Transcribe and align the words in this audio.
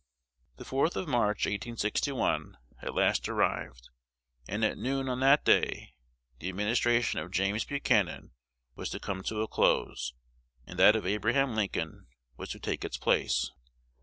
The 0.55 0.63
4th 0.63 0.95
of 0.95 1.07
March, 1.07 1.45
1861, 1.45 2.57
at 2.81 2.95
last 2.95 3.29
arrived; 3.29 3.89
and 4.49 4.65
at 4.65 4.79
noon 4.79 5.07
on 5.07 5.19
that 5.19 5.45
day 5.45 5.93
the 6.39 6.49
administration 6.49 7.19
of 7.19 7.29
James 7.29 7.65
Buchanan 7.65 8.31
was 8.73 8.89
to 8.89 8.99
come 8.99 9.21
to 9.21 9.43
a 9.43 9.47
close, 9.47 10.15
and 10.65 10.79
that 10.79 10.95
of 10.95 11.05
Abraham 11.05 11.53
Lincoln 11.55 12.07
was 12.35 12.49
to 12.49 12.59
take 12.59 12.83
its 12.83 12.97
place. 12.97 13.51